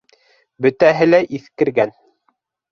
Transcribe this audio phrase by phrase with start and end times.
[0.67, 1.97] Бөтәһе лә иҫкергән.